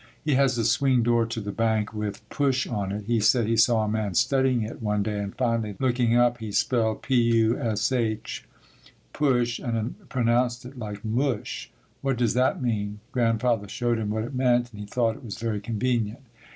[0.25, 3.03] He has a swing door to the bank with "Push" on it.
[3.05, 6.51] He said he saw a man studying it one day and finally looking up he
[6.51, 8.43] spelled p u s h,
[9.13, 11.69] push (and pronounced it like mush).
[12.01, 15.37] "What does that mean?" Grandfather showed him what it meant and he thought it was
[15.37, 16.21] very convenient.